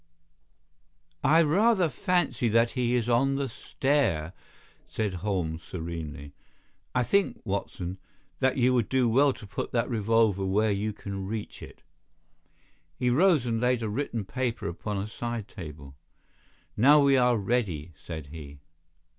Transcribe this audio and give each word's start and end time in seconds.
"I 1.23 1.43
rather 1.43 1.87
fancy 1.87 2.49
that 2.49 2.71
he 2.71 2.95
is 2.95 3.07
on 3.07 3.35
the 3.35 3.47
stair," 3.47 4.33
said 4.87 5.13
Holmes, 5.21 5.61
serenely. 5.61 6.33
"I 6.95 7.03
think, 7.03 7.39
Watson, 7.45 7.99
that 8.39 8.57
you 8.57 8.73
would 8.73 8.89
do 8.89 9.07
well 9.07 9.31
to 9.33 9.45
put 9.45 9.71
that 9.73 9.87
revolver 9.91 10.43
where 10.43 10.71
you 10.71 10.91
can 10.91 11.27
reach 11.27 11.61
it." 11.61 11.83
He 12.97 13.11
rose 13.11 13.45
and 13.45 13.61
laid 13.61 13.83
a 13.83 13.89
written 13.89 14.25
paper 14.25 14.67
upon 14.67 14.97
a 14.97 15.05
side 15.05 15.47
table. 15.47 15.93
"Now 16.75 16.99
we 17.03 17.15
are 17.15 17.37
ready," 17.37 17.91
said 18.03 18.29
he. 18.31 18.57